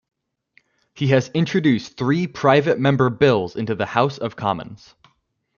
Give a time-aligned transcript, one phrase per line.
[0.95, 4.95] He has introduced three Private Member Bills into the House of Commons.